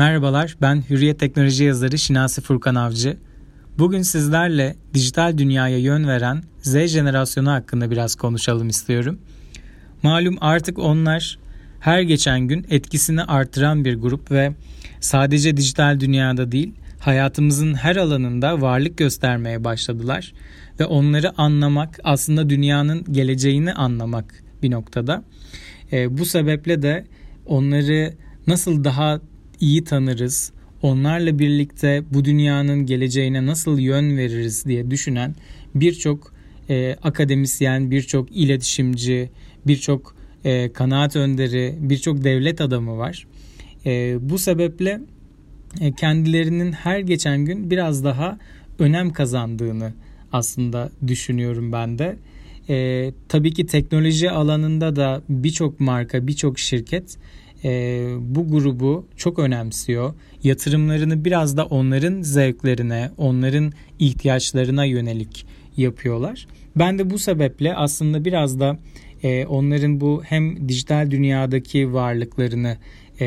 [0.00, 3.16] Merhabalar, ben Hürriyet Teknoloji yazarı Şinasi Furkan Avcı.
[3.78, 9.18] Bugün sizlerle dijital dünyaya yön veren Z jenerasyonu hakkında biraz konuşalım istiyorum.
[10.02, 11.38] Malum artık onlar
[11.80, 14.54] her geçen gün etkisini artıran bir grup ve
[15.00, 20.32] sadece dijital dünyada değil, hayatımızın her alanında varlık göstermeye başladılar
[20.80, 25.24] ve onları anlamak aslında dünyanın geleceğini anlamak bir noktada.
[25.92, 27.06] E, bu sebeple de
[27.46, 28.14] onları
[28.46, 29.20] nasıl daha
[29.60, 30.52] iyi tanırız,
[30.82, 35.34] onlarla birlikte bu dünyanın geleceğine nasıl yön veririz diye düşünen
[35.74, 36.32] birçok
[36.70, 39.30] e, akademisyen, birçok iletişimci,
[39.66, 40.14] birçok
[40.44, 43.26] e, kanaat önderi, birçok devlet adamı var.
[43.86, 45.00] E, bu sebeple
[45.80, 48.38] e, kendilerinin her geçen gün biraz daha
[48.78, 49.92] önem kazandığını
[50.32, 52.16] aslında düşünüyorum ben de.
[52.68, 57.16] E, tabii ki teknoloji alanında da birçok marka, birçok şirket
[57.64, 60.14] e, bu grubu çok önemsiyor.
[60.42, 66.46] Yatırımlarını biraz da onların zevklerine, onların ihtiyaçlarına yönelik yapıyorlar.
[66.76, 68.78] Ben de bu sebeple aslında biraz da
[69.22, 72.76] e, onların bu hem dijital dünyadaki varlıklarını
[73.20, 73.26] e,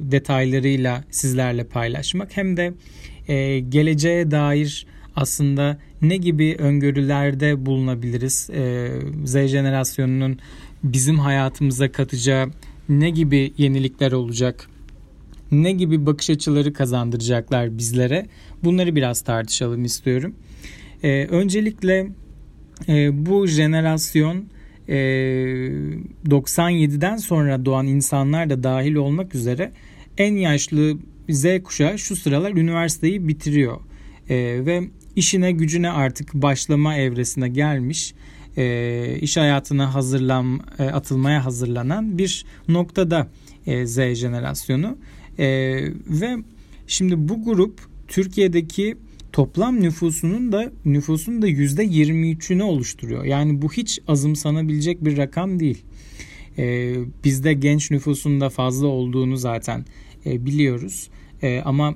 [0.00, 2.72] detaylarıyla sizlerle paylaşmak hem de
[3.28, 4.86] e, geleceğe dair
[5.16, 8.50] aslında ne gibi öngörülerde bulunabiliriz?
[8.50, 8.90] E,
[9.24, 10.38] Z jenerasyonunun
[10.82, 12.50] bizim hayatımıza katacağı
[12.88, 14.68] ne gibi yenilikler olacak?
[15.52, 18.26] Ne gibi bakış açıları kazandıracaklar bizlere?
[18.64, 20.34] Bunları biraz tartışalım istiyorum.
[21.02, 22.08] Ee, öncelikle
[22.88, 24.44] e, bu jenerasyon
[24.88, 24.94] e,
[26.28, 29.72] 97'den sonra doğan insanlar da dahil olmak üzere
[30.18, 33.80] en yaşlı Z kuşağı şu sıralar üniversiteyi bitiriyor.
[34.28, 34.36] E,
[34.66, 34.82] ve
[35.16, 38.14] işine gücüne artık başlama evresine gelmiş
[38.56, 43.28] e, iş hayatına hazırlan e, atılmaya hazırlanan bir noktada
[43.66, 44.98] e, Z jenerasyonu
[45.38, 45.46] e,
[46.06, 46.36] ve
[46.86, 48.96] şimdi bu grup Türkiye'deki
[49.32, 53.24] toplam nüfusunun da nüfusun da yüzde 23'ünü oluşturuyor.
[53.24, 55.82] Yani bu hiç azımsanabilecek bir rakam değil.
[56.58, 59.84] E, bizde genç nüfusun da fazla olduğunu zaten
[60.26, 61.10] e, biliyoruz.
[61.42, 61.94] E, ama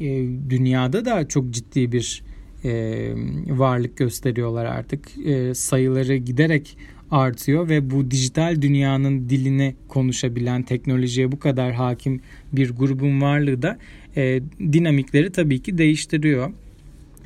[0.00, 0.06] e,
[0.50, 2.22] dünyada da çok ciddi bir
[2.64, 3.12] e,
[3.48, 5.26] varlık gösteriyorlar artık.
[5.26, 6.76] E, sayıları giderek
[7.10, 12.20] artıyor ve bu dijital dünyanın dilini konuşabilen teknolojiye bu kadar hakim
[12.52, 13.78] bir grubun varlığı da
[14.16, 14.40] e,
[14.72, 16.52] dinamikleri tabii ki değiştiriyor.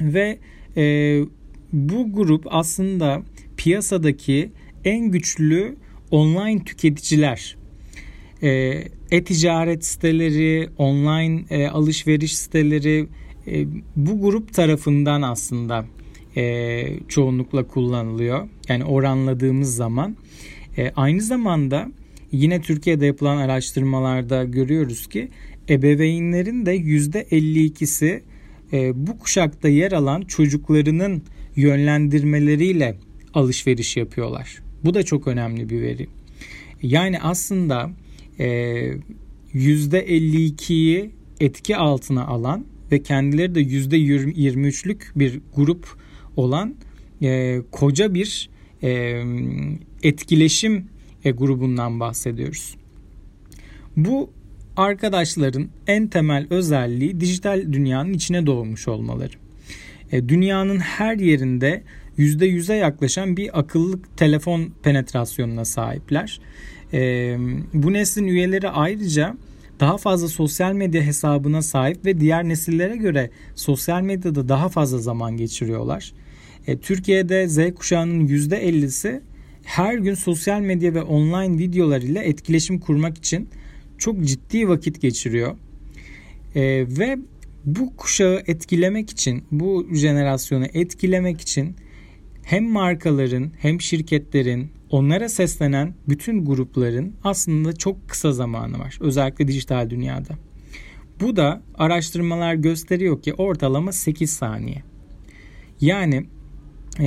[0.01, 0.39] Ve
[0.77, 1.21] e,
[1.73, 3.23] bu grup aslında
[3.57, 4.51] piyasadaki
[4.85, 5.77] en güçlü
[6.11, 7.57] online tüketiciler.
[8.43, 8.49] E,
[9.11, 13.07] e-ticaret siteleri, online e, alışveriş siteleri,
[13.47, 13.67] e,
[13.97, 15.85] bu grup tarafından aslında
[16.37, 18.49] e, çoğunlukla kullanılıyor.
[18.69, 20.17] Yani oranladığımız zaman.
[20.79, 21.89] E, aynı zamanda
[22.33, 25.29] yine Türkiye'de yapılan araştırmalarda görüyoruz ki
[25.69, 28.21] ebeveynlerin de %52'si
[28.73, 31.23] e, bu kuşakta yer alan çocuklarının
[31.57, 32.99] yönlendirmeleriyle
[33.35, 34.63] alışveriş yapıyorlar.
[34.85, 36.07] Bu da çok önemli bir veri.
[36.83, 37.91] Yani aslında
[38.39, 38.47] e,
[39.55, 41.11] %52'yi
[41.41, 45.97] etki altına alan ve kendileri de yüzde 23'lük bir grup
[46.37, 46.75] olan
[47.23, 48.51] e, koca bir
[48.83, 49.23] e,
[50.03, 50.87] etkileşim
[51.25, 52.77] e, grubundan bahsediyoruz.
[53.97, 54.31] Bu
[54.77, 59.35] arkadaşların en temel özelliği dijital dünyanın içine doğmuş olmaları.
[60.13, 61.83] E, dünyanın her yerinde
[62.19, 66.41] %100'e yaklaşan bir akıllı telefon penetrasyonuna sahipler.
[66.93, 67.37] E,
[67.75, 69.37] bu neslin üyeleri ayrıca
[69.83, 75.37] daha fazla sosyal medya hesabına sahip ve diğer nesillere göre sosyal medyada daha fazla zaman
[75.37, 76.13] geçiriyorlar.
[76.67, 79.21] E, Türkiye'de Z kuşağının %50'si
[79.65, 83.49] her gün sosyal medya ve online videolar ile etkileşim kurmak için
[83.99, 85.57] çok ciddi vakit geçiriyor.
[86.55, 87.19] E, ve
[87.65, 91.77] bu kuşağı etkilemek için, bu jenerasyonu etkilemek için
[92.43, 98.99] hem markaların hem şirketlerin onlara seslenen bütün grupların aslında çok kısa zamanı var.
[99.01, 100.39] Özellikle dijital dünyada.
[101.21, 104.83] Bu da araştırmalar gösteriyor ki ortalama 8 saniye.
[105.81, 106.27] Yani
[107.01, 107.07] e,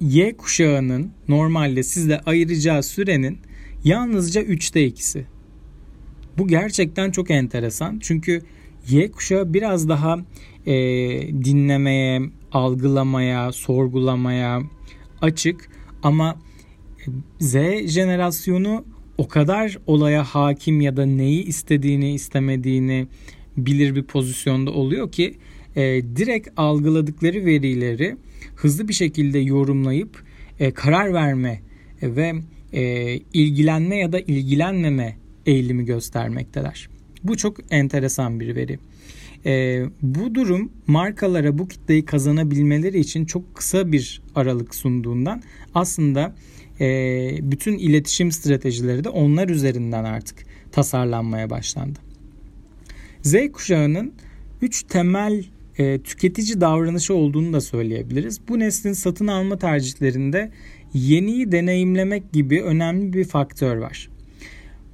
[0.00, 3.38] Y kuşağının normalde sizle ayıracağı sürenin
[3.84, 5.22] yalnızca 3'te 2'si.
[6.38, 7.98] Bu gerçekten çok enteresan.
[8.02, 8.42] Çünkü
[8.88, 10.18] Y kuşağı biraz daha
[10.66, 10.74] e,
[11.44, 14.62] dinlemeye, algılamaya, sorgulamaya
[15.20, 15.70] açık
[16.04, 16.36] ama
[17.40, 17.52] Z
[17.86, 18.84] jenerasyonu
[19.18, 23.06] o kadar olaya hakim ya da neyi istediğini istemediğini
[23.56, 25.34] bilir bir pozisyonda oluyor ki
[25.76, 25.82] e,
[26.16, 28.16] direkt algıladıkları verileri
[28.56, 30.22] hızlı bir şekilde yorumlayıp
[30.60, 31.60] e, karar verme
[32.02, 32.34] ve
[32.72, 35.16] e, ilgilenme ya da ilgilenmeme
[35.46, 36.88] eğilimi göstermekteler.
[37.24, 38.78] Bu çok enteresan bir veri.
[39.46, 45.42] E, bu durum markalara bu kitleyi kazanabilmeleri için çok kısa bir aralık sunduğundan
[45.74, 46.34] aslında
[46.80, 46.86] e,
[47.42, 50.38] bütün iletişim stratejileri de onlar üzerinden artık
[50.72, 51.98] tasarlanmaya başlandı.
[53.22, 54.12] Z kuşağının
[54.62, 55.44] üç temel
[55.78, 58.40] e, tüketici davranışı olduğunu da söyleyebiliriz.
[58.48, 60.50] Bu neslin satın alma tercihlerinde
[60.94, 64.10] yeniyi deneyimlemek gibi önemli bir faktör var.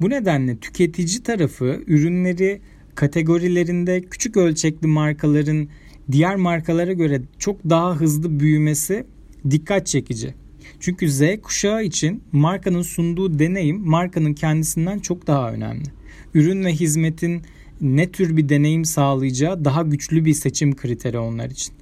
[0.00, 2.61] Bu nedenle tüketici tarafı ürünleri
[3.00, 5.69] kategorilerinde küçük ölçekli markaların
[6.12, 9.06] diğer markalara göre çok daha hızlı büyümesi
[9.50, 10.35] dikkat çekici.
[10.81, 15.85] Çünkü Z kuşağı için markanın sunduğu deneyim markanın kendisinden çok daha önemli.
[16.35, 17.43] Ürün ve hizmetin
[17.81, 21.75] ne tür bir deneyim sağlayacağı daha güçlü bir seçim kriteri onlar için.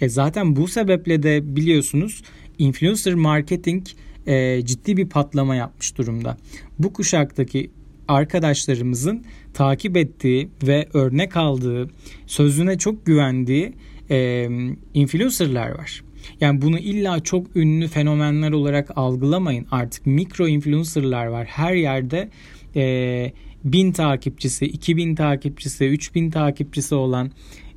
[0.00, 2.22] E zaten bu sebeple de biliyorsunuz
[2.58, 3.86] influencer marketing
[4.26, 6.36] e, ciddi bir patlama yapmış durumda.
[6.78, 7.70] Bu kuşaktaki
[8.10, 9.24] arkadaşlarımızın
[9.54, 11.88] takip ettiği ve örnek aldığı,
[12.26, 13.72] sözüne çok güvendiği
[14.10, 14.48] e,
[14.94, 16.02] influencerlar var.
[16.40, 19.66] Yani bunu illa çok ünlü fenomenler olarak algılamayın.
[19.70, 21.46] Artık mikro influencerlar var.
[21.46, 22.28] Her yerde
[22.76, 23.32] e,
[23.64, 27.30] bin takipçisi, 2000 takipçisi, 3000 takipçisi olan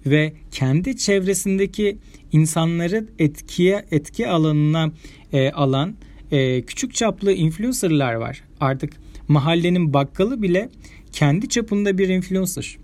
[0.06, 1.98] ve kendi çevresindeki
[2.32, 4.92] insanları etkiye etki alanına
[5.34, 5.96] e, alan
[6.32, 8.44] e, küçük çaplı influencerlar var.
[8.60, 8.94] Artık
[9.34, 10.70] mahallenin bakkalı bile
[11.12, 12.78] kendi çapında bir influencer.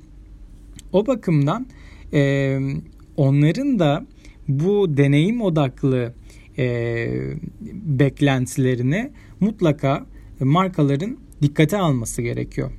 [0.93, 1.67] O bakımdan
[2.13, 2.59] e,
[3.17, 4.05] onların da
[4.47, 6.13] bu deneyim odaklı
[6.57, 7.07] e,
[7.73, 10.05] beklentilerini mutlaka
[10.39, 12.71] markaların dikkate alması gerekiyor.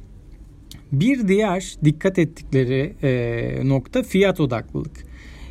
[0.93, 5.05] Bir diğer dikkat ettikleri e, nokta fiyat odaklılık.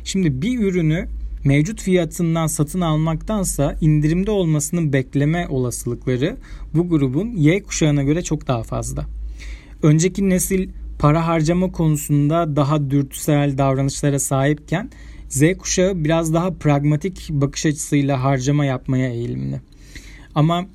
[0.04, 1.08] Şimdi bir ürünü
[1.44, 6.36] mevcut fiyatından satın almaktansa indirimde olmasının bekleme olasılıkları
[6.74, 9.06] bu grubun Y kuşağına göre çok daha fazla.
[9.82, 14.90] Önceki nesil para harcama konusunda daha dürtüsel davranışlara sahipken
[15.28, 19.60] Z kuşağı biraz daha pragmatik bakış açısıyla harcama yapmaya eğilimli.
[20.34, 20.66] Ama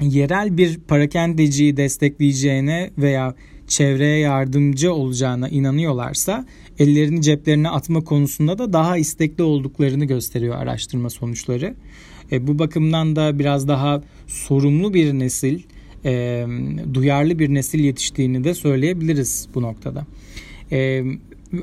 [0.00, 3.34] yerel bir parakendeciyi destekleyeceğine veya
[3.72, 6.46] çevreye yardımcı olacağına inanıyorlarsa
[6.78, 11.74] ellerini ceplerine atma konusunda da daha istekli olduklarını gösteriyor araştırma sonuçları.
[12.32, 15.60] E, bu bakımdan da biraz daha sorumlu bir nesil,
[16.04, 16.46] e,
[16.94, 20.06] duyarlı bir nesil yetiştiğini de söyleyebiliriz bu noktada.
[20.72, 21.04] E,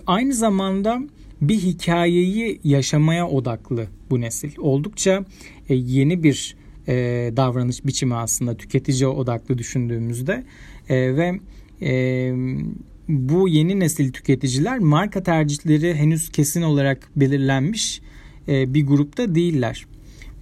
[0.08, 1.02] aynı zamanda
[1.42, 4.52] bir hikayeyi yaşamaya odaklı bu nesil.
[4.58, 5.26] Oldukça
[5.70, 6.56] e, yeni bir
[6.88, 6.94] e,
[7.38, 10.44] davranış biçimi aslında tüketici odaklı düşündüğümüzde
[10.90, 11.40] e, ve
[11.82, 12.32] e,
[13.08, 18.02] bu yeni nesil tüketiciler marka tercihleri henüz kesin olarak belirlenmiş
[18.48, 19.86] e, bir grupta değiller.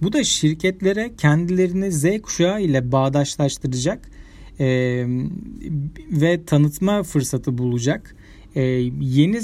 [0.02, 4.10] Bu da şirketlere kendilerini Z kuşağı ile bağdaşlaştıracak
[4.60, 4.66] e,
[6.10, 8.16] ve tanıtma fırsatı bulacak
[8.54, 8.62] e,
[9.00, 9.40] yeni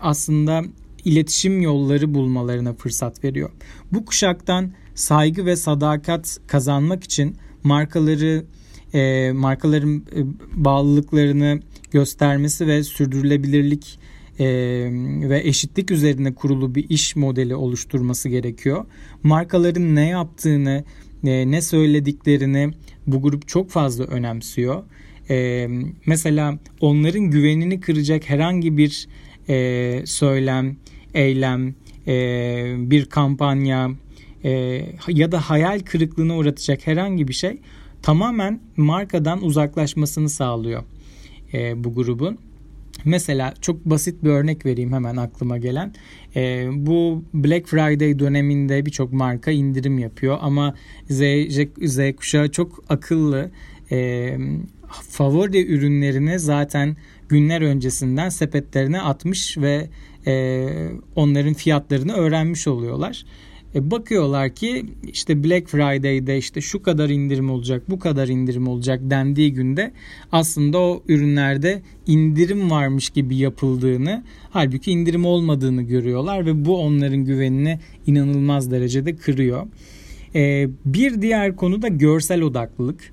[0.00, 0.64] aslında
[1.04, 3.50] iletişim yolları bulmalarına fırsat veriyor.
[3.92, 8.44] Bu kuşaktan saygı ve sadakat kazanmak için markaları
[8.94, 10.20] e, markaların e,
[10.64, 13.98] bağlılıklarını göstermesi ve sürdürülebilirlik
[14.38, 14.46] e,
[15.28, 18.84] ve eşitlik üzerine kurulu bir iş modeli oluşturması gerekiyor.
[19.22, 20.84] Markaların ne yaptığını,
[21.24, 22.70] e, ne söylediklerini
[23.06, 24.82] bu grup çok fazla önemsiyor.
[25.30, 25.68] E,
[26.06, 29.08] mesela onların güvenini kıracak herhangi bir
[29.48, 30.76] e, söylem,
[31.14, 31.74] eylem,
[32.06, 33.90] e, bir kampanya
[34.44, 34.50] e,
[35.08, 37.60] ya da hayal kırıklığına uğratacak herhangi bir şey
[38.02, 40.82] tamamen markadan uzaklaşmasını sağlıyor
[41.54, 42.38] e, bu grubun.
[43.04, 45.94] Mesela çok basit bir örnek vereyim hemen aklıma gelen.
[46.36, 50.74] E, bu Black Friday döneminde birçok marka indirim yapıyor ama
[51.10, 53.50] Z, Z, Z kuşağı çok akıllı.
[53.90, 54.36] E,
[55.10, 56.96] favori ürünlerini zaten
[57.28, 59.88] günler öncesinden sepetlerine atmış ve
[60.26, 60.66] e,
[61.16, 63.24] onların fiyatlarını öğrenmiş oluyorlar.
[63.74, 69.00] E, bakıyorlar ki işte Black Friday'de işte şu kadar indirim olacak, bu kadar indirim olacak
[69.02, 69.92] dendiği günde
[70.32, 77.78] aslında o ürünlerde indirim varmış gibi yapıldığını, halbuki indirim olmadığını görüyorlar ve bu onların güvenini
[78.06, 79.66] inanılmaz derecede kırıyor.
[80.34, 83.12] E, bir diğer konu da görsel odaklılık.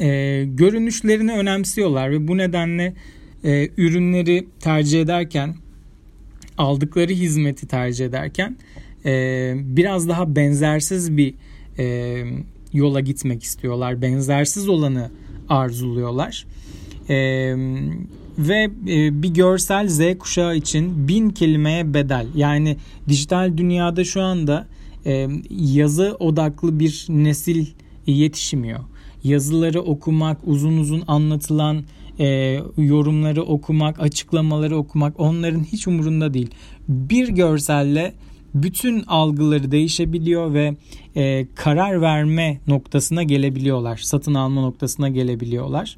[0.00, 2.94] E, görünüşlerini önemsiyorlar ve bu nedenle
[3.44, 5.54] e, ürünleri tercih ederken,
[6.58, 8.56] aldıkları hizmeti tercih ederken
[9.04, 11.34] e, biraz daha benzersiz bir
[11.78, 12.24] e,
[12.72, 14.02] yola gitmek istiyorlar.
[14.02, 15.10] Benzersiz olanı
[15.48, 16.46] arzuluyorlar.
[17.08, 17.16] E,
[18.38, 22.26] ve e, bir görsel Z kuşağı için bin kelimeye bedel.
[22.34, 22.76] Yani
[23.08, 24.66] dijital dünyada şu anda
[25.06, 27.66] e, yazı odaklı bir nesil
[28.06, 28.80] yetişmiyor.
[29.24, 31.84] Yazıları okumak, uzun uzun anlatılan
[32.18, 32.26] e,
[32.76, 36.50] yorumları okumak, açıklamaları okumak onların hiç umurunda değil.
[36.88, 38.14] Bir görselle
[38.62, 40.76] bütün algıları değişebiliyor ve
[41.16, 43.96] e, karar verme noktasına gelebiliyorlar.
[43.96, 45.96] Satın alma noktasına gelebiliyorlar.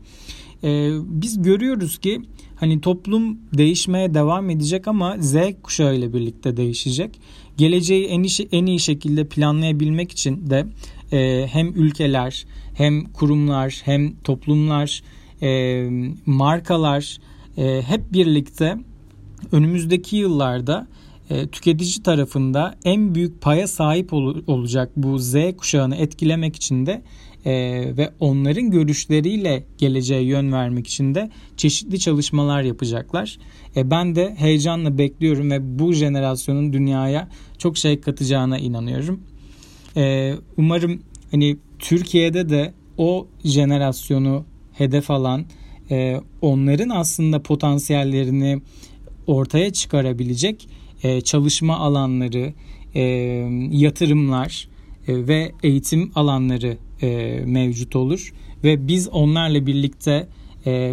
[0.64, 2.23] E, biz görüyoruz ki
[2.57, 7.21] hani toplum değişmeye devam edecek ama Z kuşağı ile birlikte değişecek.
[7.57, 10.67] Geleceği en iyi, en iyi şekilde planlayabilmek için de
[11.12, 15.02] e, hem ülkeler hem kurumlar hem toplumlar
[15.43, 15.83] e,
[16.26, 17.19] markalar
[17.57, 18.79] e, hep birlikte
[19.52, 20.87] önümüzdeki yıllarda
[21.31, 27.03] e, tüketici tarafında en büyük paya sahip ol, olacak bu Z kuşağını etkilemek için de
[27.45, 27.53] e,
[27.97, 33.39] ve onların görüşleriyle geleceğe yön vermek için de çeşitli çalışmalar yapacaklar.
[33.77, 39.21] E, ben de heyecanla bekliyorum ve bu jenerasyonun dünyaya çok şey katacağına inanıyorum.
[39.97, 45.45] E, umarım hani Türkiye'de de o jenerasyonu hedef alan
[45.91, 48.63] e, onların aslında potansiyellerini
[49.27, 50.69] ortaya çıkarabilecek
[51.02, 52.52] e, çalışma alanları,
[52.95, 53.00] e,
[53.71, 54.69] yatırımlar
[55.09, 56.76] e, ve eğitim alanları
[57.47, 58.33] mevcut olur
[58.64, 60.28] ve biz onlarla birlikte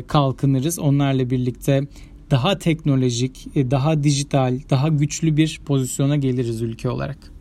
[0.08, 0.80] kalkınırız.
[0.80, 1.88] Onlarla birlikte
[2.32, 7.37] daha teknolojik, daha dijital, daha güçlü bir pozisyona geliriz ülke olarak.